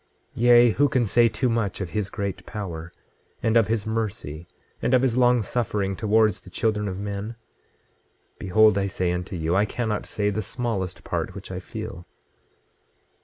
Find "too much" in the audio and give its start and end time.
1.29-1.79